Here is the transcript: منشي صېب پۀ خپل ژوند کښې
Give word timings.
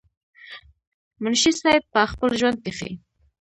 منشي 1.21 1.51
صېب 1.61 1.83
پۀ 1.93 2.01
خپل 2.11 2.29
ژوند 2.39 2.57
کښې 2.65 2.91